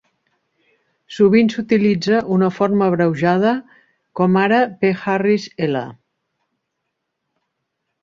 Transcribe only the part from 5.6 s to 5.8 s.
I".